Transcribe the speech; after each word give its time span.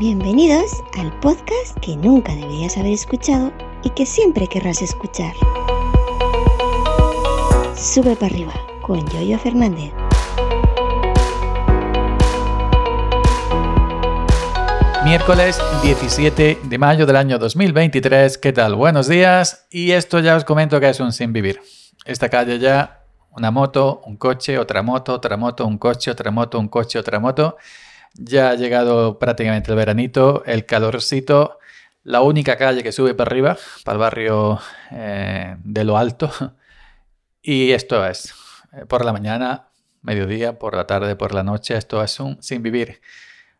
Bienvenidos 0.00 0.82
al 0.98 1.12
podcast 1.20 1.78
que 1.82 1.94
nunca 1.94 2.34
deberías 2.34 2.78
haber 2.78 2.94
escuchado 2.94 3.52
y 3.84 3.90
que 3.90 4.06
siempre 4.06 4.46
querrás 4.46 4.80
escuchar. 4.80 5.34
Sube 7.76 8.16
para 8.16 8.32
arriba 8.32 8.54
con 8.80 9.06
Yoyo 9.10 9.38
Fernández. 9.38 9.92
Miércoles 15.04 15.60
17 15.82 16.60
de 16.62 16.78
mayo 16.78 17.04
del 17.04 17.16
año 17.16 17.38
2023. 17.38 18.38
¿Qué 18.38 18.54
tal? 18.54 18.76
Buenos 18.76 19.06
días. 19.06 19.66
Y 19.68 19.90
esto 19.90 20.20
ya 20.20 20.34
os 20.34 20.46
comento 20.46 20.80
que 20.80 20.88
es 20.88 20.98
un 21.00 21.12
sin 21.12 21.34
vivir. 21.34 21.60
Esta 22.06 22.30
calle 22.30 22.58
ya, 22.58 23.02
una 23.32 23.50
moto, 23.50 24.00
un 24.06 24.16
coche, 24.16 24.58
otra 24.58 24.82
moto, 24.82 25.12
otra 25.12 25.36
moto, 25.36 25.66
un 25.66 25.76
coche, 25.76 26.10
otra 26.10 26.30
moto, 26.30 26.58
un 26.58 26.68
coche, 26.68 26.98
otra 26.98 27.20
moto. 27.20 27.58
Ya 28.14 28.50
ha 28.50 28.54
llegado 28.54 29.18
prácticamente 29.18 29.70
el 29.70 29.76
veranito, 29.76 30.42
el 30.46 30.66
calorcito. 30.66 31.58
La 32.02 32.22
única 32.22 32.56
calle 32.56 32.82
que 32.82 32.92
sube 32.92 33.14
para 33.14 33.30
arriba, 33.30 33.58
para 33.84 33.96
el 33.96 34.00
barrio 34.00 34.60
eh, 34.90 35.56
de 35.62 35.84
lo 35.84 35.98
alto. 35.98 36.30
Y 37.42 37.72
esto 37.72 38.06
es, 38.06 38.34
eh, 38.72 38.84
por 38.86 39.04
la 39.04 39.12
mañana, 39.12 39.68
mediodía, 40.02 40.58
por 40.58 40.74
la 40.76 40.86
tarde, 40.86 41.16
por 41.16 41.34
la 41.34 41.42
noche, 41.42 41.76
esto 41.76 42.02
es 42.02 42.20
un 42.20 42.42
sin 42.42 42.62
vivir. 42.62 43.00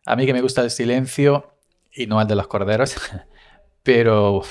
A 0.05 0.15
mí 0.15 0.25
que 0.25 0.33
me 0.33 0.41
gusta 0.41 0.61
el 0.61 0.71
silencio 0.71 1.55
y 1.91 2.07
no 2.07 2.21
el 2.21 2.27
de 2.27 2.35
los 2.35 2.47
corderos, 2.47 2.95
pero 3.83 4.41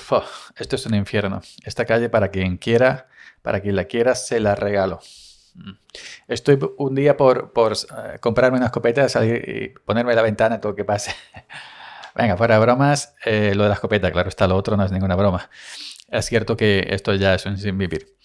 esto 0.56 0.76
es 0.76 0.86
un 0.86 0.94
infierno. 0.94 1.42
Esta 1.64 1.84
calle 1.84 2.08
para 2.08 2.30
quien 2.30 2.56
quiera, 2.56 3.08
para 3.42 3.60
quien 3.60 3.76
la 3.76 3.84
quiera, 3.84 4.14
se 4.14 4.40
la 4.40 4.54
regalo. 4.54 5.00
Mm. 5.54 5.72
Estoy 6.28 6.58
un 6.78 6.94
día 6.94 7.16
por, 7.16 7.52
por 7.52 7.72
eh, 7.72 8.18
comprarme 8.20 8.58
una 8.58 8.66
escopeta, 8.66 9.08
salir 9.08 9.48
y 9.48 9.68
ponerme 9.84 10.14
la 10.14 10.22
ventana, 10.22 10.60
todo 10.60 10.74
que 10.74 10.84
pase. 10.84 11.14
Venga, 12.14 12.36
fuera 12.36 12.58
bromas, 12.58 13.14
eh, 13.24 13.52
lo 13.54 13.62
de 13.62 13.68
la 13.68 13.74
escopeta, 13.74 14.10
claro 14.10 14.28
está, 14.28 14.46
lo 14.46 14.56
otro 14.56 14.76
no 14.76 14.84
es 14.84 14.92
ninguna 14.92 15.14
broma. 15.16 15.48
Es 16.08 16.26
cierto 16.26 16.56
que 16.56 16.86
esto 16.90 17.14
ya 17.14 17.34
es 17.34 17.46
un 17.46 17.56
sin 17.56 17.78
vivir. 17.78 18.16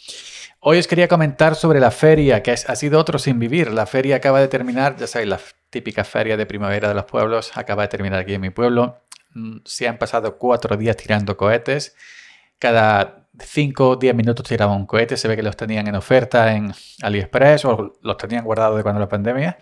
Hoy 0.59 0.79
os 0.79 0.87
quería 0.87 1.07
comentar 1.07 1.55
sobre 1.55 1.79
la 1.79 1.91
feria, 1.91 2.41
que 2.41 2.51
ha 2.51 2.75
sido 2.75 2.99
otro 2.99 3.19
sin 3.19 3.37
vivir. 3.37 3.71
La 3.71 3.85
feria 3.85 4.15
acaba 4.15 4.39
de 4.39 4.47
terminar, 4.47 4.95
ya 4.97 5.05
sabéis, 5.05 5.29
la 5.29 5.39
típica 5.69 6.03
feria 6.03 6.37
de 6.37 6.47
primavera 6.47 6.87
de 6.87 6.95
los 6.95 7.05
pueblos 7.05 7.55
acaba 7.55 7.83
de 7.83 7.89
terminar 7.89 8.21
aquí 8.21 8.33
en 8.33 8.41
mi 8.41 8.49
pueblo. 8.49 9.01
Mm, 9.35 9.57
se 9.63 9.87
han 9.87 9.99
pasado 9.99 10.39
cuatro 10.39 10.75
días 10.75 10.97
tirando 10.97 11.37
cohetes. 11.37 11.95
Cada 12.57 13.24
cinco 13.39 13.89
o 13.91 13.95
diez 13.95 14.16
minutos 14.16 14.45
tiraban 14.47 14.78
un 14.78 14.86
cohete. 14.86 15.17
Se 15.17 15.28
ve 15.28 15.36
que 15.36 15.44
los 15.44 15.58
tenían 15.58 15.88
en 15.88 15.95
oferta 15.95 16.55
en 16.55 16.73
AliExpress 17.02 17.66
o 17.66 17.94
los 18.02 18.17
tenían 18.17 18.44
guardados 18.45 18.78
de 18.78 18.83
cuando 18.83 19.00
la 19.00 19.09
pandemia. 19.09 19.58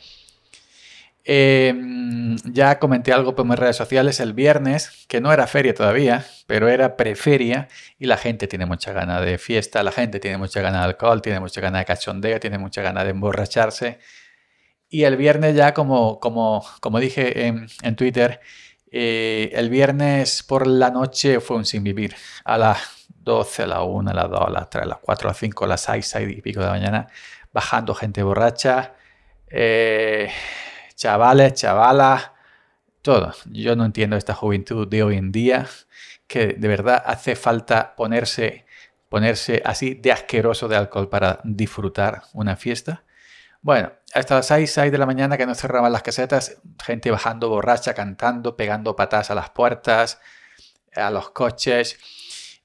Em, 1.26 2.36
ya 2.52 2.80
comenté 2.80 3.14
algo 3.14 3.34
por 3.34 3.46
mis 3.46 3.58
redes 3.58 3.78
sociales 3.78 4.20
el 4.20 4.34
viernes, 4.34 5.06
que 5.08 5.22
no 5.22 5.32
era 5.32 5.48
feria 5.48 5.74
todavía, 5.74 6.26
pero 6.48 6.68
era 6.68 6.98
preferia 6.98 7.70
y 7.98 8.08
la 8.08 8.18
gente 8.18 8.48
tiene 8.48 8.66
mucha 8.66 8.92
gana 8.92 9.22
de 9.22 9.38
fiesta, 9.38 9.84
la 9.84 9.94
gente 9.94 10.20
tiene 10.20 10.38
mucha 10.38 10.62
gana 10.62 10.80
de 10.80 10.86
alcohol, 10.86 11.22
tiene 11.22 11.40
mucha 11.40 11.62
gana 11.62 11.80
de 11.80 11.86
cachondeo, 11.86 12.40
tiene 12.42 12.58
mucha 12.58 12.82
gana 12.82 13.06
de 13.06 13.12
emborracharse. 13.12 14.00
Y 14.90 15.06
el 15.06 15.18
viernes 15.18 15.56
ya, 15.56 15.74
como, 15.74 16.20
como, 16.20 16.64
como 16.82 17.00
dije 17.00 17.48
en, 17.48 17.96
Twitter, 17.96 18.42
eh, 18.96 19.50
el 19.54 19.72
viernes 19.72 20.44
por 20.44 20.68
la 20.68 20.92
noche 20.92 21.40
fue 21.40 21.58
un 21.58 21.66
sin 21.66 21.84
vivir. 21.84 22.16
A 22.46 22.60
las 22.60 23.08
12, 23.10 23.64
a 23.64 23.68
las 23.68 23.80
1, 23.82 24.12
a 24.12 24.14
las 24.14 24.30
2, 24.30 24.40
a 24.40 24.50
las 24.52 24.70
3, 24.70 24.84
a 24.84 24.88
las 24.88 24.98
4, 25.00 25.28
a 25.28 25.32
las 25.32 25.38
5, 25.40 25.66
a 25.66 25.68
las 25.68 25.82
6, 25.82 26.06
6 26.06 26.38
y 26.38 26.42
pico 26.42 26.60
de 26.60 26.68
la 26.68 26.74
mañana, 26.74 27.08
bajando 27.52 27.96
gente 27.96 28.22
borracha. 28.22 28.94
Eh, 29.48 30.30
chavales, 30.96 31.54
chavalas, 31.56 32.32
todo. 33.02 33.34
Yo 33.52 33.76
no 33.76 33.86
entiendo 33.86 34.16
esta 34.16 34.36
juventud 34.36 34.88
de 34.88 35.02
hoy 35.02 35.18
en 35.18 35.32
día, 35.32 35.68
que 36.28 36.48
de 36.50 36.68
verdad 36.68 37.02
hace 37.04 37.36
falta 37.36 37.96
ponerse, 37.96 38.68
ponerse 39.10 39.64
así 39.66 39.96
de 39.96 40.12
asqueroso 40.12 40.68
de 40.68 40.76
alcohol 40.76 41.10
para 41.10 41.40
disfrutar 41.44 42.24
una 42.34 42.56
fiesta. 42.58 43.04
Bueno, 43.64 43.94
hasta 44.14 44.36
las 44.36 44.48
6, 44.48 44.72
6 44.72 44.92
de 44.92 44.98
la 44.98 45.06
mañana 45.06 45.38
que 45.38 45.46
no 45.46 45.56
cerraban 45.56 45.94
las 45.94 46.04
casetas, 46.04 46.62
gente 46.84 47.10
bajando 47.12 47.48
borracha, 47.48 47.94
cantando, 47.94 48.58
pegando 48.58 48.94
patas 48.94 49.32
a 49.32 49.36
las 49.36 49.52
puertas, 49.52 50.20
a 50.94 51.10
los 51.10 51.30
coches. 51.32 51.98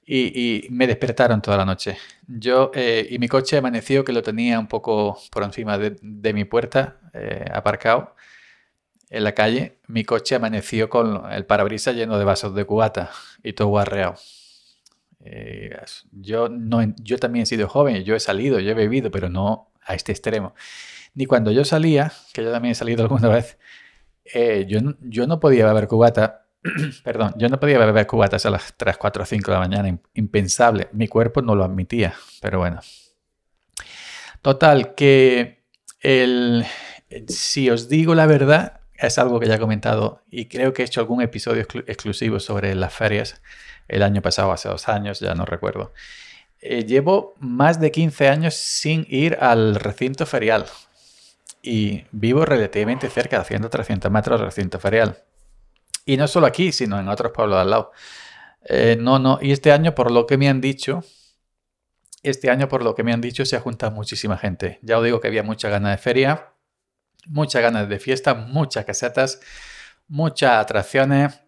Y, 0.04 0.66
me 0.70 0.86
despertaron 0.86 1.40
toda 1.40 1.58
la 1.58 1.64
noche. 1.64 1.98
Yo 2.26 2.72
eh, 2.74 3.06
y 3.10 3.18
mi 3.18 3.28
coche 3.28 3.58
amaneció 3.58 4.04
que 4.04 4.12
lo 4.12 4.22
tenía 4.22 4.58
un 4.58 4.66
poco 4.66 5.18
por 5.30 5.44
encima 5.44 5.78
de, 5.78 6.32
mi 6.32 6.44
puerta, 6.44 6.98
eh, 7.14 7.44
aparcado 7.52 8.16
en 9.10 9.24
la 9.24 9.34
calle, 9.34 9.78
mi 9.86 10.04
coche 10.04 10.34
amaneció 10.34 10.88
con 10.88 11.30
el 11.30 11.46
parabrisas 11.46 11.94
lleno 11.94 12.18
de 12.18 12.24
vasos 12.24 12.54
de 12.54 12.64
cubata 12.64 13.10
y 13.42 13.52
todo 13.52 13.68
guarreado. 13.68 14.16
Eh, 15.20 15.76
yo, 16.12 16.48
no, 16.48 16.80
yo 17.02 17.18
también 17.18 17.44
he 17.44 17.46
sido 17.46 17.68
joven, 17.68 18.02
yo 18.04 18.16
he 18.16 18.20
salido, 18.20 18.60
yo 18.60 18.70
he 18.70 18.74
bebido, 18.74 19.10
pero 19.10 19.28
no 19.28 19.67
a 19.88 19.94
este 19.94 20.12
extremo. 20.12 20.54
Ni 21.14 21.26
cuando 21.26 21.50
yo 21.50 21.64
salía, 21.64 22.12
que 22.32 22.44
yo 22.44 22.52
también 22.52 22.72
he 22.72 22.74
salido 22.76 23.02
alguna 23.02 23.28
vez, 23.28 23.58
eh, 24.24 24.66
yo, 24.68 24.78
yo 25.00 25.26
no 25.26 25.40
podía 25.40 25.66
beber 25.66 25.88
cubata, 25.88 26.46
perdón, 27.04 27.34
yo 27.36 27.48
no 27.48 27.58
podía 27.58 27.78
beber 27.78 28.06
cubatas 28.06 28.46
a 28.46 28.50
las 28.50 28.74
3, 28.76 28.96
4, 28.96 29.24
5 29.24 29.50
de 29.50 29.54
la 29.54 29.60
mañana, 29.60 29.98
impensable. 30.14 30.88
Mi 30.92 31.08
cuerpo 31.08 31.42
no 31.42 31.56
lo 31.56 31.64
admitía, 31.64 32.14
pero 32.40 32.58
bueno. 32.58 32.80
Total, 34.42 34.94
que 34.94 35.64
el, 36.00 36.64
si 37.26 37.70
os 37.70 37.88
digo 37.88 38.14
la 38.14 38.26
verdad, 38.26 38.80
es 38.94 39.18
algo 39.18 39.40
que 39.40 39.46
ya 39.46 39.54
he 39.54 39.58
comentado 39.58 40.22
y 40.30 40.46
creo 40.46 40.72
que 40.72 40.82
he 40.82 40.84
hecho 40.84 41.00
algún 41.00 41.22
episodio 41.22 41.66
exclusivo 41.86 42.40
sobre 42.40 42.74
las 42.74 42.92
ferias 42.92 43.40
el 43.86 44.02
año 44.02 44.20
pasado, 44.22 44.52
hace 44.52 44.68
dos 44.68 44.88
años, 44.88 45.20
ya 45.20 45.34
no 45.34 45.44
recuerdo. 45.44 45.92
Eh, 46.60 46.84
llevo 46.84 47.34
más 47.38 47.80
de 47.80 47.90
15 47.90 48.28
años 48.28 48.54
sin 48.54 49.06
ir 49.08 49.36
al 49.40 49.76
recinto 49.76 50.26
ferial 50.26 50.66
y 51.62 52.04
vivo 52.10 52.44
relativamente 52.44 53.08
cerca, 53.10 53.40
haciendo 53.40 53.70
300 53.70 54.10
metros 54.10 54.40
del 54.40 54.46
recinto 54.46 54.78
ferial. 54.78 55.22
Y 56.04 56.16
no 56.16 56.26
solo 56.26 56.46
aquí, 56.46 56.72
sino 56.72 56.98
en 56.98 57.08
otros 57.08 57.32
pueblos 57.32 57.58
al 57.58 57.70
lado. 57.70 57.92
Eh, 58.64 58.96
no, 58.98 59.18
no, 59.18 59.38
y 59.40 59.52
este 59.52 59.72
año, 59.72 59.94
por 59.94 60.10
lo 60.10 60.26
que 60.26 60.36
me 60.36 60.48
han 60.48 60.60
dicho, 60.60 61.04
este 62.22 62.50
año, 62.50 62.68
por 62.68 62.82
lo 62.82 62.94
que 62.94 63.04
me 63.04 63.12
han 63.12 63.20
dicho, 63.20 63.44
se 63.44 63.56
ha 63.56 63.60
juntado 63.60 63.92
muchísima 63.92 64.36
gente. 64.36 64.78
Ya 64.82 64.98
os 64.98 65.04
digo 65.04 65.20
que 65.20 65.28
había 65.28 65.42
mucha 65.42 65.68
gana 65.68 65.90
de 65.90 65.98
feria 65.98 66.52
muchas 67.28 67.62
ganas 67.62 67.88
de 67.88 67.98
fiesta, 67.98 68.34
muchas 68.34 68.84
casetas, 68.84 69.40
muchas 70.08 70.52
atracciones, 70.52 71.40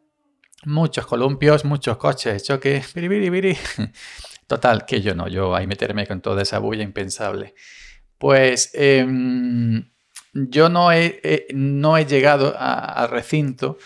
muchos 0.64 1.06
columpios, 1.06 1.64
muchos 1.64 1.96
coches, 1.96 2.42
choque, 2.44 2.82
biri, 2.94 3.56
Total, 4.50 4.84
que 4.84 5.00
yo 5.00 5.14
no, 5.14 5.28
yo 5.28 5.54
ahí 5.54 5.68
meterme 5.68 6.08
con 6.08 6.20
toda 6.20 6.42
esa 6.42 6.58
bulla 6.58 6.82
impensable. 6.82 7.54
Pues 8.18 8.72
em, 8.74 9.88
yo 10.32 10.68
no 10.68 10.90
he, 10.90 11.46
no 11.54 11.96
he 11.96 12.04
llegado 12.04 12.56
al 12.58 13.08
recinto 13.10 13.78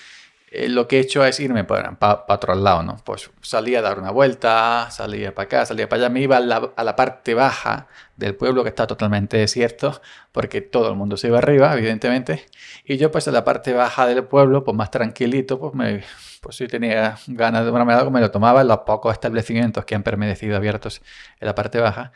eh, 0.57 0.69
lo 0.69 0.87
que 0.87 0.99
he 0.99 1.01
hecho 1.01 1.25
es 1.25 1.41
irme 1.41 1.65
para, 1.65 1.97
otro 2.29 2.55
lado, 2.55 2.85
¿no? 2.85 2.97
Pues 3.05 3.29
salía 3.41 3.81
a 3.81 3.83
dar 3.83 3.99
una 3.99 4.13
vuelta, 4.13 4.89
salía 4.93 5.35
para 5.35 5.47
acá, 5.47 5.67
salía 5.67 5.89
para 5.89 6.05
allá, 6.05 6.11
me 6.11 6.21
iba 6.21 6.37
a 6.37 6.41
la, 6.41 6.97
parte 6.97 7.35
baja 7.35 7.89
del 8.17 8.37
pueblo 8.37 8.63
que 8.63 8.69
está 8.69 8.87
totalmente 8.87 9.37
desierto, 9.37 10.01
porque 10.31 10.61
todo 10.61 10.91
el 10.91 10.95
mundo 10.95 11.17
se 11.17 11.27
iba 11.27 11.39
arriba, 11.39 11.75
evidentemente, 11.75 12.47
y 12.85 12.99
yo 12.99 13.11
pues 13.11 13.27
en 13.27 13.35
la 13.35 13.43
parte 13.43 13.73
baja 13.73 14.07
del 14.07 14.23
pueblo, 14.25 14.63
pues 14.63 14.77
más 14.77 14.93
tranquilito, 14.93 15.59
pues 15.59 15.75
me, 15.75 16.05
pues 16.41 16.55
si 16.55 16.69
tenía 16.69 17.19
ganas 17.27 17.63
de 17.63 17.67
tomarme 17.71 17.95
algo, 17.95 18.13
me 18.13 18.21
lo 18.21 18.31
tomaba 18.31 18.61
en 18.61 18.69
los 18.69 18.79
pocos 18.87 19.13
establecimientos 19.13 19.85
que 19.85 19.97
han 19.97 20.05
permanecido 20.05 20.57
abiertos 20.57 21.03
en 21.41 21.49
la 21.49 21.57
parte 21.57 21.81
baja, 21.81 22.13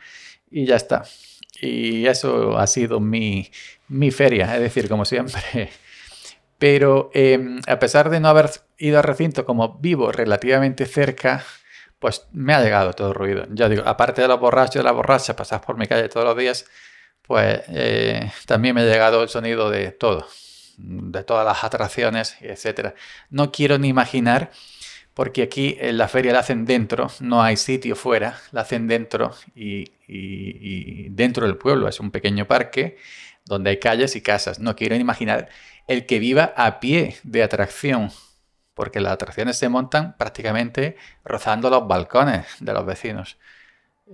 y 0.49 0.65
ya 0.65 0.77
está. 0.77 1.03
Y 1.61 2.07
eso 2.07 2.57
ha 2.57 2.69
sido 2.69 3.01
mi, 3.01 3.51
mi 3.89 4.13
feria, 4.13 4.55
es 4.55 4.61
decir, 4.61 4.89
como 4.89 5.05
siempre 5.05 5.71
pero 6.59 7.11
em, 7.15 7.61
a 7.67 7.79
pesar 7.79 8.11
de 8.11 8.21
no 8.21 8.29
haber 8.29 8.51
ido 8.79 8.99
al 8.99 9.05
recinto 9.05 9.45
como 9.45 9.79
vivo 9.79 10.13
relativamente 10.13 10.87
cerca, 10.87 11.45
pues 11.99 12.27
me 12.33 12.55
ha 12.55 12.63
llegado 12.63 12.93
todo 12.93 13.09
el 13.09 13.15
ruido. 13.15 13.47
Ya 13.51 13.69
digo, 13.69 13.83
aparte 13.87 14.23
de 14.23 14.29
los 14.29 14.41
borrachos 14.41 14.77
y 14.77 14.79
de 14.79 14.85
la 14.85 14.93
borracha, 14.93 15.37
pasas 15.37 15.61
por 15.61 15.77
mi 15.77 15.87
calle 15.87 16.09
todos 16.09 16.27
los 16.27 16.37
días, 16.37 16.67
pues 17.23 17.63
eh, 17.69 18.31
también 18.47 18.75
me 18.75 18.83
ha 18.83 18.85
llegado 18.85 19.23
el 19.23 19.29
sonido 19.29 19.71
de 19.71 19.93
todo, 19.93 20.27
de 20.79 21.25
todas 21.25 21.45
las 21.45 21.63
atracciones, 21.65 22.37
etc. 22.41 22.95
No 23.31 23.53
quiero 23.53 23.79
ni 23.79 23.89
imaginar, 23.89 24.51
porque 25.15 25.43
aquí 25.43 25.77
en 25.81 25.99
la 25.99 26.09
feria 26.09 26.33
la 26.33 26.41
hacen 26.41 26.65
dentro, 26.65 27.09
no 27.21 27.43
hay 27.43 27.57
sitio 27.57 27.97
fuera, 27.97 28.41
la 28.53 28.63
hacen 28.63 28.87
dentro 28.89 29.35
y 29.55 29.91
dentro 31.11 31.47
del 31.47 31.57
pueblo, 31.57 31.89
es 31.89 32.01
un 32.01 32.11
pequeño 32.11 32.47
parque 32.47 32.97
donde 33.49 33.71
hay 33.71 33.79
calles 33.79 34.15
y 34.15 34.21
casas. 34.21 34.61
No 34.61 34.77
quiero 34.77 34.95
ni 34.95 35.01
imaginar 35.01 35.49
el 35.89 36.07
que 36.07 36.21
viva 36.21 36.53
a 36.57 36.79
pie 36.79 37.17
de 37.25 37.43
atracción, 37.43 38.13
porque 38.75 39.01
las 39.01 39.15
atracciones 39.15 39.57
se 39.57 39.69
montan 39.69 40.17
prácticamente 40.17 40.97
rozando 41.25 41.71
los 41.71 41.89
balcones 41.89 42.47
de 42.61 42.73
los 42.73 42.87
vecinos. 42.87 43.39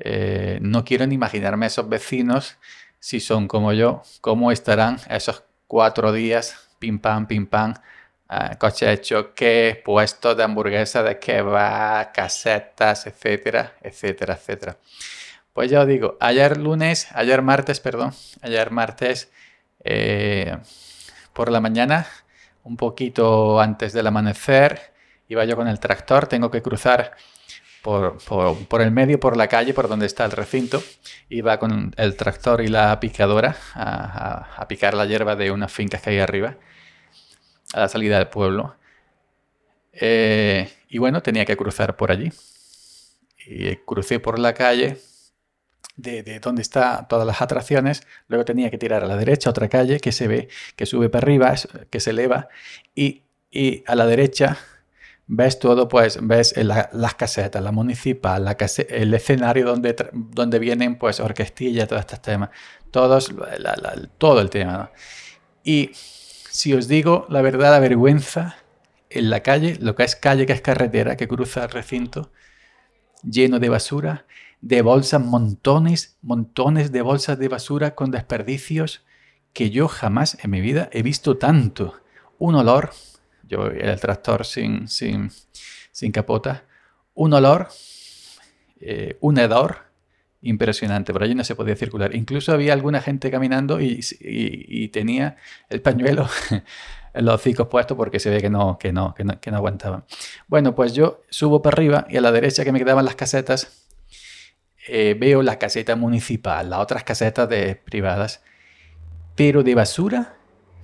Eh, 0.00 0.59
no 0.62 0.85
quiero 0.85 1.06
ni 1.06 1.17
imaginarme 1.17 1.67
esos 1.67 1.88
vecinos, 1.88 2.56
si 2.99 3.21
son 3.21 3.49
como 3.49 3.73
yo, 3.73 4.03
cómo 4.23 4.50
estarán 4.50 4.99
esos 5.11 5.44
cuatro 5.67 6.12
días, 6.12 6.71
pim 6.79 6.99
pam, 6.99 7.26
pim 7.26 7.47
pam, 7.47 7.75
ah, 8.29 8.56
coche 8.59 8.87
de 8.87 9.00
choque, 9.00 9.82
puestos 9.85 10.37
de 10.37 10.43
hamburguesa, 10.44 11.03
de 11.03 11.19
kebab, 11.19 12.12
casetas, 12.12 13.06
etcétera, 13.06 13.75
etcétera, 13.82 14.35
etcétera. 14.35 14.77
Pues 15.53 15.70
ya 15.70 15.82
os 15.82 15.87
digo, 15.87 16.17
ayer 16.20 16.56
lunes, 16.56 17.09
ayer 17.12 17.43
martes, 17.43 17.81
perdón, 17.81 18.12
ayer 18.43 18.70
martes 18.70 19.31
eh, 19.85 20.56
por 21.35 21.51
la 21.51 21.61
mañana, 21.61 22.07
un 22.63 22.79
poquito 22.79 23.61
antes 23.61 23.93
del 23.93 24.07
amanecer, 24.07 24.95
iba 25.29 25.45
yo 25.45 25.57
con 25.57 25.69
el 25.69 25.81
tractor, 25.81 26.27
tengo 26.27 26.51
que 26.51 26.63
cruzar 26.63 27.15
por, 27.83 28.81
el 28.81 28.91
medio, 28.91 29.21
por 29.21 29.37
la 29.37 29.47
calle, 29.49 29.75
por 29.75 29.89
donde 29.89 30.07
está 30.07 30.25
el 30.25 30.31
recinto. 30.31 30.83
Iba 31.29 31.59
con 31.59 31.95
el 31.99 32.17
tractor 32.17 32.63
y 32.63 32.69
la 32.69 32.99
picadora 32.99 33.57
a, 33.75 34.65
picar 34.69 34.95
la 34.95 35.05
hierba 35.05 35.37
de 35.37 35.51
unas 35.51 35.71
fincas 35.71 36.01
que 36.01 36.11
hay 36.11 36.19
arriba, 36.19 36.57
a 37.75 37.81
la 37.81 37.89
salida 37.89 38.17
del 38.19 38.29
pueblo. 38.29 38.77
Eh, 39.93 40.73
y 40.89 40.97
bueno, 40.97 41.23
tenía 41.23 41.45
que 41.45 41.57
cruzar 41.59 41.97
por 41.97 42.11
allí. 42.11 42.33
Y 43.47 43.77
crucé 43.77 44.19
por 44.19 44.39
la 44.39 44.55
calle 44.55 44.99
de, 45.96 46.23
de, 46.23 46.41
donde 46.41 46.62
están 46.62 47.08
todas 47.08 47.26
las 47.26 47.41
atracciones. 47.43 48.06
Luego 48.29 48.44
tenía 48.44 48.70
que 48.70 48.79
tirar 48.79 49.05
a 49.05 49.06
la 49.06 49.17
derecha 49.17 49.50
otra 49.50 49.69
calle 49.69 50.00
que 50.00 50.12
se 50.12 50.29
ve, 50.29 50.49
que 50.76 50.87
sube 50.87 51.08
para 51.08 51.25
arriba, 51.25 51.55
que 51.91 52.00
se 52.00 52.11
eleva. 52.11 52.49
Y, 52.94 53.23
y 53.50 53.85
a 53.87 53.94
la 53.94 54.06
derecha 54.06 54.58
ves 55.26 55.58
todo, 55.58 55.88
pues 55.88 56.19
ves 56.23 56.55
las 56.56 57.14
casetas, 57.14 57.62
la 57.62 57.73
municipal, 57.73 58.44
la 58.44 58.56
el 58.88 59.14
escenario 59.14 59.67
donde, 59.67 59.96
donde 60.12 60.58
vienen 60.58 60.99
pues 60.99 61.20
orquestillas, 61.20 61.88
todos 61.88 62.00
estos 62.00 62.23
temas, 62.23 62.50
todos, 62.91 63.35
todo 64.19 64.41
el 64.41 64.50
tema. 64.50 64.91
Y 65.62 65.91
si 65.94 66.75
os 66.75 66.88
digo 66.88 67.26
la 67.31 67.43
verdad, 67.43 67.70
la 67.70 67.79
vergüenza 67.79 68.56
en 69.11 69.31
la 69.31 69.41
calle, 69.41 69.79
lo 69.81 69.94
que 69.94 70.05
es 70.05 70.17
calle, 70.17 70.46
que 70.46 70.52
es 70.52 70.61
carretera, 70.61 71.17
que 71.17 71.29
cruza 71.29 71.64
el 71.64 71.70
recinto, 71.70 72.31
lleno 73.23 73.58
de 73.61 73.69
basura, 73.69 74.26
de 74.65 74.81
bolsas, 74.81 75.21
montones, 75.21 76.17
montones 76.23 76.91
de 76.91 77.03
bolsas 77.03 77.39
de 77.39 77.49
basura 77.49 77.95
con 77.95 78.11
desperdicios 78.11 79.05
que 79.53 79.69
yo 79.69 79.89
jamás 79.89 80.39
en 80.43 80.51
mi 80.51 80.63
vida 80.63 80.89
he 80.91 81.03
visto 81.03 81.37
tanto. 81.37 82.01
Un 82.39 82.55
olor 82.55 82.91
yo 83.47 83.67
el 83.67 84.01
tractor 84.01 84.47
sin, 84.47 84.89
sin, 84.89 85.31
sin 85.93 86.13
capota, 86.13 86.65
un 87.13 87.35
olor, 87.35 87.69
eh, 88.81 89.19
un 89.21 89.39
hedor 89.39 89.77
impresionante. 90.41 91.13
Por 91.13 91.23
allí 91.23 91.35
no 91.35 91.45
se 91.45 91.55
podía 91.55 91.77
circular. 91.77 92.15
Incluso 92.15 92.53
había 92.53 92.73
alguna 92.73 93.03
gente 93.03 93.31
caminando 93.31 93.83
y, 93.83 94.01
y, 94.19 94.89
tenía 94.89 95.37
el 95.69 95.83
pañuelo 95.83 96.27
en 97.15 97.25
los 97.25 97.35
hocicos 97.35 97.69
puestos 97.69 97.99
porque 97.99 98.19
se 98.19 98.31
ve 98.31 98.41
que 98.41 98.49
no, 98.49 98.79
que, 98.79 98.93
no, 98.93 99.15
que, 99.15 99.25
no, 99.25 99.39
que 99.39 99.51
no 99.51 99.59
aguantaban. 99.59 100.05
Bueno, 100.49 100.75
pues 100.75 100.95
yo 100.95 101.23
subo 101.29 101.61
para 101.61 101.75
arriba 101.75 102.07
y 102.09 102.17
a 102.17 102.23
la 102.23 102.33
derecha 102.33 102.65
que 102.65 102.73
me 102.73 102.79
quedaban 102.79 103.05
las 103.05 103.15
casetas, 103.15 103.84
eh, 104.87 105.17
veo 105.19 105.43
la 105.43 105.59
caseta 105.59 105.97
municipal, 105.97 106.71
las 106.71 106.81
otras 106.81 107.05
casetas 107.05 107.49
de, 107.49 107.77
privadas, 107.77 108.43
pero 109.35 109.63
de 109.63 109.75
basura 109.75 110.37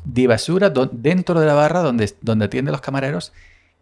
de 0.05 0.27
basura 0.27 0.71
dentro 0.71 1.41
de 1.41 1.47
la 1.47 1.55
barra 1.55 1.81
donde, 1.81 2.13
donde 2.21 2.47
atienden 2.47 2.73
los 2.73 2.81
camareros 2.81 3.33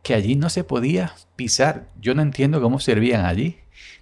que 0.02 0.14
allí 0.14 0.36
no 0.36 0.50
se 0.50 0.64
podía 0.64 1.14
pisar. 1.36 1.88
Yo 2.00 2.14
no 2.14 2.22
entiendo 2.22 2.60
cómo 2.60 2.78
servían 2.80 3.24
allí. 3.24 3.58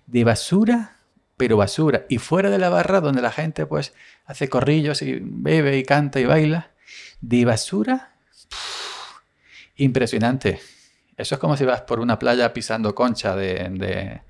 De 0.06 0.24
basura, 0.24 0.96
pero 1.36 1.56
basura. 1.56 2.06
Y 2.08 2.18
fuera 2.18 2.50
de 2.50 2.58
la 2.58 2.68
barra 2.68 3.00
donde 3.00 3.22
la 3.22 3.32
gente 3.32 3.66
pues 3.66 3.94
hace 4.24 4.48
corrillos 4.48 5.02
y 5.02 5.18
bebe 5.20 5.78
y 5.78 5.84
canta 5.84 6.20
y 6.20 6.24
baila. 6.24 6.70
De 7.20 7.44
basura, 7.44 8.14
impresionante. 9.76 10.60
Eso 11.16 11.34
es 11.34 11.38
como 11.40 11.56
si 11.56 11.64
vas 11.64 11.82
por 11.82 11.98
una 12.00 12.18
playa 12.18 12.52
pisando 12.52 12.94
concha 12.94 13.34
de, 13.34 13.68
de, 13.70 14.20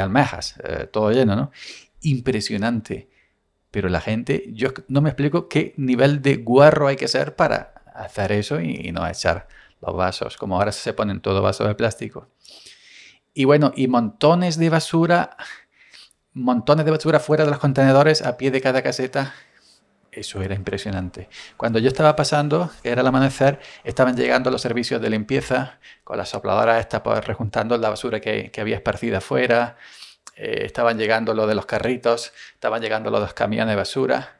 almejas, 0.00 0.56
eh, 0.64 0.88
todo 0.90 1.10
lleno, 1.12 1.36
¿no? 1.36 1.50
Impresionante. 2.02 3.08
Pero 3.70 3.88
la 3.88 4.00
gente, 4.00 4.44
yo 4.52 4.70
no 4.88 5.02
me 5.02 5.10
explico 5.10 5.48
qué 5.48 5.74
nivel 5.76 6.22
de 6.22 6.36
guarro 6.36 6.88
hay 6.88 6.96
que 6.96 7.08
ser 7.08 7.36
para 7.36 7.74
hacer 7.94 8.32
eso 8.32 8.60
y, 8.60 8.90
no 8.92 9.06
echar 9.06 9.48
los 9.80 9.94
vasos, 9.94 10.36
como 10.36 10.56
ahora 10.56 10.72
se 10.72 10.92
ponen 10.92 11.20
todo 11.20 11.42
vasos 11.42 11.66
de 11.68 11.74
plástico. 11.74 12.28
Y 13.34 13.44
bueno, 13.44 13.72
y 13.76 13.88
montones 13.88 14.56
de 14.58 14.70
basura, 14.70 15.36
montones 16.32 16.86
de 16.86 16.90
basura 16.90 17.20
fuera 17.20 17.44
de 17.44 17.50
los 17.50 17.58
contenedores 17.58 18.22
a 18.22 18.36
pie 18.36 18.50
de 18.50 18.60
cada 18.60 18.82
caseta. 18.82 19.34
Eso 20.16 20.40
era 20.40 20.54
impresionante. 20.54 21.28
Cuando 21.58 21.78
yo 21.78 21.88
estaba 21.88 22.16
pasando, 22.16 22.70
que 22.82 22.88
era 22.88 23.02
el 23.02 23.06
amanecer, 23.06 23.60
estaban 23.84 24.16
llegando 24.16 24.50
los 24.50 24.62
servicios 24.62 24.98
de 25.02 25.10
limpieza 25.10 25.78
con 26.04 26.16
las 26.16 26.30
sopladoras 26.30 26.80
estas, 26.80 27.02
pues, 27.02 27.22
rejuntando 27.26 27.76
la 27.76 27.90
basura 27.90 28.18
que, 28.18 28.50
había 28.58 28.76
esparcida 28.76 29.18
afuera. 29.18 29.76
Eh, 30.34 30.62
estaban 30.64 30.96
llegando 30.96 31.34
lo 31.34 31.46
de 31.46 31.54
los 31.54 31.66
carritos, 31.66 32.32
estaban 32.54 32.80
llegando 32.80 33.10
los 33.10 33.34
camiones 33.34 33.68
de 33.72 33.76
basura. 33.76 34.38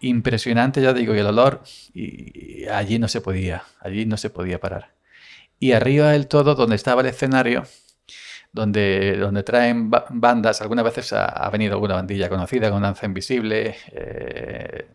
impresionante, 0.00 0.80
ya 0.82 0.92
digo, 0.92 1.14
y 1.14 1.18
el 1.18 1.26
olor, 1.26 1.62
y, 1.94 2.66
allí 2.68 2.98
no 2.98 3.08
se 3.08 3.20
podía, 3.20 3.64
allí 3.80 4.04
no 4.06 4.16
se 4.16 4.30
podía 4.30 4.60
parar. 4.60 4.94
Y 5.60 5.72
arriba 5.72 6.10
del 6.10 6.28
todo, 6.28 6.54
donde 6.56 6.76
estaba 6.76 7.02
el 7.02 7.08
escenario, 7.08 7.64
donde, 8.58 9.16
donde 9.16 9.44
traen 9.44 9.88
bandas, 9.88 10.60
algunas 10.60 10.84
veces 10.84 11.12
ha, 11.12 11.48
venido 11.50 11.74
alguna 11.74 11.94
bandilla 11.94 12.28
conocida 12.28 12.70
con 12.70 12.82
Danza 12.82 13.06
Invisible, 13.06 13.76
eh, 13.92 14.86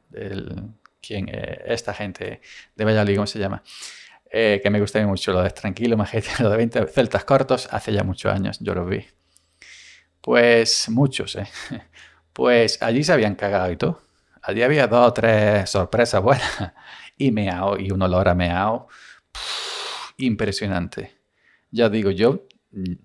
¿quién, 1.01 1.30
eh, 1.30 1.63
esta 1.68 1.94
gente 1.94 2.42
de 2.75 2.86
Valladolid, 2.86 3.15
¿cómo 3.15 3.27
se 3.27 3.39
llama? 3.39 3.63
que 4.30 4.68
me 4.71 4.80
gusta 4.80 5.06
mucho, 5.06 5.31
lo 5.31 5.44
de 5.44 5.51
Tranquilo, 5.51 5.95
Majete, 5.95 6.30
lo 6.44 6.50
de 6.50 6.57
20 6.57 6.88
Celtas 6.88 7.24
Cortos, 7.24 7.69
hace 7.71 7.94
ya 7.94 8.04
muchos 8.04 8.33
años, 8.33 8.57
yo 8.60 8.74
lo 8.74 8.86
vi. 8.86 9.06
Pues 10.21 10.89
muchos, 10.89 11.36
¿eh? 11.36 11.48
Pues 12.33 12.81
allí 12.81 13.04
se 13.04 13.13
habían 13.13 13.36
cagado 13.36 13.71
y 13.71 13.77
todo. 13.77 14.01
Allí 14.42 14.63
había 14.63 14.88
dos 14.88 15.07
o 15.07 15.13
tres 15.13 15.69
sorpresas 15.69 16.21
buenas. 16.21 16.51
Y 17.15 17.31
meao, 17.31 17.77
y 17.77 17.92
un 17.92 18.01
olor 18.01 18.27
a 18.27 18.33
meao. 18.33 18.88
impresionante. 20.18 21.15
Ya 21.69 21.89
digo, 21.89 22.10
yo, 22.10 22.48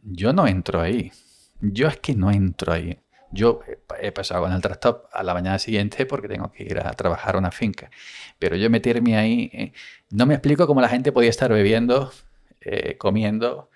yo 0.03 0.33
no 0.33 0.47
entro 0.47 0.81
ahí. 0.81 1.13
Yo 1.61 1.89
es 1.89 1.99
que 1.99 2.15
no 2.15 2.31
entro 2.31 2.73
ahí. 2.73 2.99
Yo 3.31 3.61
he 4.01 4.13
pasado 4.13 4.43
con 4.43 4.53
el 4.53 4.61
tractor 4.63 5.09
a 5.13 5.23
la 5.23 5.35
mañana 5.35 5.59
siguiente 5.59 6.07
porque 6.07 6.29
tengo 6.29 6.51
que 6.51 6.65
ir 6.65 6.79
a 6.79 6.91
trabajar 6.93 7.37
a 7.37 7.39
una 7.39 7.51
finca. 7.51 7.91
Pero 8.39 8.57
yo 8.57 8.71
meterme 8.71 9.17
ahí, 9.17 9.51
eh, 9.53 9.73
no 10.11 10.25
me 10.25 10.35
explico 10.35 10.67
cómo 10.67 10.81
la 10.81 10.89
gente 10.89 11.13
podía 11.13 11.31
estar 11.31 11.53
bebiendo, 11.53 12.11
eh, 12.61 12.97
comiendo, 12.97 13.71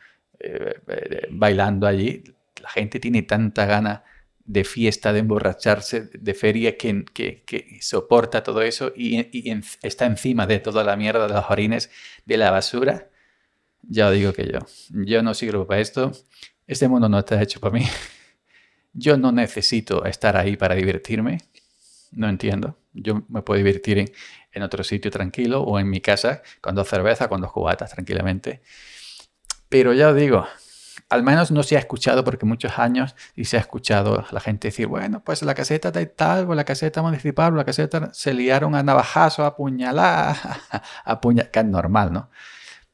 bailando 1.31 1.87
allí 1.87 2.25
la 2.62 2.71
gente 2.71 3.00
tiene 3.00 3.23
tanta 3.23 3.67
gana 3.67 4.05
de 4.45 4.64
fiesta, 4.64 5.12
de 5.12 5.21
emborracharse, 5.21 6.11
de 6.12 6.35
feria, 6.35 6.76
que, 6.76 7.05
soporta 7.81 8.43
todo 8.43 8.62
eso 8.62 8.93
y, 8.97 9.19
está 9.83 10.07
encima 10.07 10.47
de 10.47 10.59
toda 10.59 10.85
la 10.85 10.97
mierda 10.97 11.26
de 11.26 11.35
los 11.35 11.50
orines, 11.50 11.90
de 12.25 12.37
la 12.37 12.50
basura. 12.50 13.09
Ya 13.83 14.11
digo 14.11 14.33
que 14.33 14.51
yo, 14.51 14.61
yo 14.91 15.23
no 15.23 15.35
sirvo 15.35 15.67
para 15.67 15.81
esto. 15.81 16.12
Este 16.67 16.89
mundo 16.89 17.09
no 17.09 17.19
está 17.19 17.41
hecho 17.43 17.61
para 17.61 17.75
mí. 17.75 17.87
Yo 18.95 19.17
no 19.17 19.33
necesito 19.33 20.05
estar 20.05 20.37
ahí 20.37 20.57
para 20.57 20.75
divertirme. 20.75 21.39
No 22.12 22.29
entiendo. 22.29 22.79
Yo 22.93 23.25
me 23.29 23.41
puedo 23.41 23.57
divertir 23.57 24.12
en, 24.53 24.62
otro 24.62 24.85
sitio 24.85 25.11
tranquilo 25.11 25.62
o 25.62 25.79
en 25.79 25.89
mi 25.89 26.01
casa 26.03 26.43
con 26.61 26.75
dos 26.75 26.89
cervezas, 26.89 27.29
con 27.29 27.41
cubatas 27.43 27.91
tranquilamente. 27.93 28.62
Pero 29.71 29.95
ya 29.95 30.12
digo, 30.12 30.47
al 31.09 31.23
menos 31.23 31.51
no 31.51 31.62
se 31.62 31.77
ha 31.77 31.79
escuchado 31.79 32.23
porque 32.23 32.45
muchos 32.45 32.79
años 32.79 33.15
y 33.35 33.47
se 33.47 33.57
ha 33.57 33.61
escuchado 33.61 34.27
la 34.31 34.41
gente 34.41 34.69
decir, 34.69 34.87
bueno, 34.87 35.23
pues 35.25 35.43
la 35.43 35.55
caseta 35.55 35.91
de 35.91 36.07
tal 36.07 36.51
o 36.51 36.55
la 36.55 36.65
caseta 36.65 37.01
municipal 37.01 37.55
o 37.55 37.57
la 37.57 37.65
caseta 37.65 38.11
se 38.12 38.35
liaron 38.35 38.75
a 38.75 38.83
navajazo, 38.83 39.45
a 39.45 39.57
puñalar, 39.57 40.37
a 41.05 41.21
puñalar, 41.21 41.51
que 41.51 41.61
es 41.61 41.67
normal, 41.67 42.12
¿no? 42.12 42.31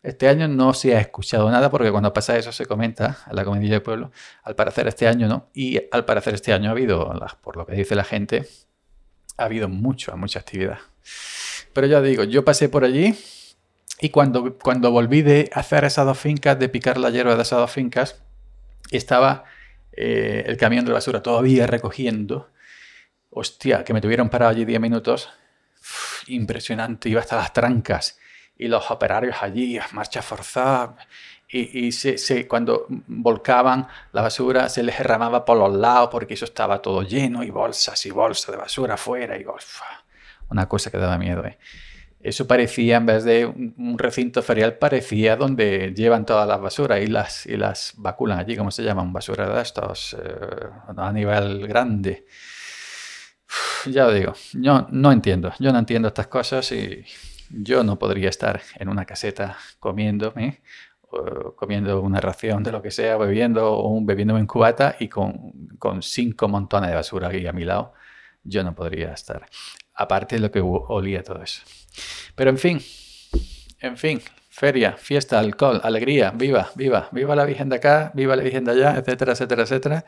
Este 0.08 0.26
año 0.26 0.48
no 0.48 0.72
se 0.72 0.96
ha 0.96 1.00
escuchado 1.00 1.50
nada 1.50 1.70
porque 1.70 1.90
cuando 1.90 2.14
pasa 2.14 2.38
eso 2.38 2.50
se 2.50 2.64
comenta 2.64 3.18
a 3.26 3.34
la 3.34 3.44
comidilla 3.44 3.74
del 3.74 3.82
pueblo. 3.82 4.10
Al 4.42 4.54
parecer 4.54 4.88
este 4.88 5.06
año 5.06 5.28
no. 5.28 5.50
Y 5.52 5.82
al 5.92 6.06
parecer 6.06 6.32
este 6.32 6.54
año 6.54 6.70
ha 6.70 6.72
habido, 6.72 7.12
por 7.42 7.58
lo 7.58 7.66
que 7.66 7.74
dice 7.74 7.94
la 7.94 8.04
gente, 8.04 8.48
ha 9.36 9.44
habido 9.44 9.68
mucho, 9.68 10.16
mucha 10.16 10.38
actividad. 10.38 10.78
Pero 11.74 11.86
ya 11.86 12.00
digo, 12.00 12.24
yo 12.24 12.42
pasé 12.42 12.70
por 12.70 12.84
allí 12.84 13.14
y 14.00 14.08
cuando, 14.08 14.56
cuando 14.56 14.90
volví 14.90 15.20
de 15.20 15.50
hacer 15.52 15.84
esas 15.84 16.06
dos 16.06 16.18
fincas, 16.18 16.58
de 16.58 16.70
picar 16.70 16.96
la 16.96 17.10
hierba 17.10 17.36
de 17.36 17.42
esas 17.42 17.58
dos 17.58 17.70
fincas, 17.70 18.22
estaba 18.90 19.44
eh, 19.92 20.42
el 20.46 20.56
camión 20.56 20.86
de 20.86 20.92
basura 20.92 21.22
todavía 21.22 21.66
recogiendo. 21.66 22.48
Hostia, 23.28 23.84
que 23.84 23.92
me 23.92 24.00
tuvieron 24.00 24.30
parado 24.30 24.52
allí 24.52 24.64
10 24.64 24.80
minutos. 24.80 25.28
impresionante, 26.28 27.10
iba 27.10 27.20
hasta 27.20 27.36
las 27.36 27.52
trancas. 27.52 28.18
Y 28.58 28.68
los 28.68 28.90
operarios 28.90 29.36
allí, 29.40 29.78
marcha 29.92 30.20
forzada. 30.20 30.96
Y, 31.48 31.86
y 31.86 31.92
se, 31.92 32.46
cuando 32.46 32.86
volcaban 32.88 33.88
la 34.12 34.20
basura 34.20 34.68
se 34.68 34.82
les 34.82 34.98
derramaba 34.98 35.46
por 35.46 35.56
los 35.56 35.74
lados 35.74 36.10
porque 36.12 36.34
eso 36.34 36.44
estaba 36.44 36.82
todo 36.82 37.02
lleno 37.02 37.42
y 37.42 37.48
bolsas 37.48 38.04
y 38.04 38.10
bolsas 38.10 38.50
de 38.50 38.58
basura 38.58 38.94
afuera. 38.94 39.38
Y 39.38 39.46
una 40.50 40.68
cosa 40.68 40.90
que 40.90 40.98
daba 40.98 41.16
miedo. 41.16 41.46
¿eh? 41.46 41.58
eso 42.20 42.46
parecía, 42.46 42.96
en 42.96 43.06
vez 43.06 43.24
de 43.24 43.46
un 43.46 43.96
recinto 43.96 44.42
ferial, 44.42 44.76
parecía 44.78 45.36
donde 45.36 45.94
llevan 45.94 46.26
todas 46.26 46.48
las 46.48 46.60
basuras 46.60 47.00
y 47.00 47.06
las, 47.06 47.46
y 47.46 47.56
las 47.56 47.94
vaculan 47.96 48.38
allí, 48.38 48.56
¿cómo 48.56 48.70
se 48.70 48.82
llaman? 48.82 49.12
Basura 49.12 49.48
de 49.48 49.62
estos, 49.62 50.14
eh, 50.14 50.66
a 50.96 51.12
nivel 51.12 51.66
grande. 51.68 52.26
ya 53.86 54.04
lo 54.04 54.12
digo, 54.12 54.34
yo 54.54 54.86
no 54.90 55.12
entiendo, 55.12 55.52
yo 55.58 55.72
no 55.72 55.78
entiendo 55.78 56.08
estas 56.08 56.26
cosas 56.26 56.70
y 56.72 57.04
yo 57.50 57.84
no 57.84 57.98
podría 57.98 58.28
estar 58.28 58.60
en 58.76 58.88
una 58.88 59.04
caseta 59.04 59.56
comiendo, 59.80 60.32
¿eh? 60.36 60.60
comiendo 61.56 62.00
una 62.02 62.20
ración 62.20 62.62
de 62.62 62.72
lo 62.72 62.82
que 62.82 62.90
sea, 62.90 63.16
bebiendo 63.16 63.72
o 63.72 63.98
bebiendo 64.04 64.36
en 64.36 64.46
cubata 64.46 64.96
y 64.98 65.08
con, 65.08 65.52
con 65.78 66.02
cinco 66.02 66.48
montones 66.48 66.90
de 66.90 66.96
basura 66.96 67.28
aquí 67.28 67.46
a 67.46 67.52
mi 67.52 67.64
lado. 67.64 67.94
Yo 68.44 68.62
no 68.62 68.74
podría 68.74 69.12
estar. 69.12 69.46
Aparte 69.94 70.36
de 70.36 70.42
lo 70.42 70.50
que 70.50 70.60
olía 70.60 71.22
todo 71.22 71.42
eso. 71.42 71.62
Pero 72.34 72.50
en 72.50 72.58
fin, 72.58 72.80
en 73.80 73.96
fin, 73.96 74.20
feria, 74.48 74.92
fiesta, 74.92 75.38
alcohol, 75.38 75.80
alegría, 75.82 76.30
viva, 76.30 76.70
viva, 76.74 77.08
viva 77.12 77.34
la 77.34 77.44
Virgen 77.44 77.68
de 77.68 77.76
acá, 77.76 78.12
viva 78.14 78.36
la 78.36 78.42
Virgen 78.42 78.64
de 78.64 78.72
allá, 78.72 78.96
etcétera, 78.96 79.32
etcétera, 79.32 79.62
etcétera. 79.62 80.04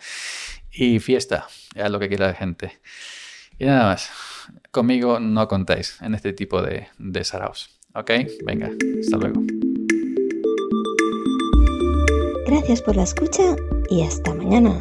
Y 0.70 0.98
fiesta, 1.00 1.46
es 1.74 1.90
lo 1.90 1.98
que 1.98 2.08
quiere 2.08 2.26
la 2.26 2.34
gente. 2.34 2.80
Y 3.60 3.66
nada 3.66 3.84
más, 3.84 4.10
conmigo 4.70 5.20
no 5.20 5.46
contáis 5.46 6.00
en 6.00 6.14
este 6.14 6.32
tipo 6.32 6.62
de, 6.62 6.88
de 6.98 7.24
saraos. 7.24 7.78
¿Ok? 7.94 8.10
Venga, 8.46 8.70
hasta 8.98 9.18
luego. 9.18 9.42
Gracias 12.46 12.80
por 12.80 12.96
la 12.96 13.02
escucha 13.02 13.54
y 13.90 14.02
hasta 14.02 14.32
mañana. 14.32 14.74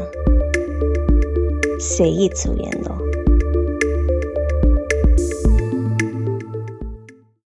Seguid 1.80 2.32
subiendo. 2.36 3.09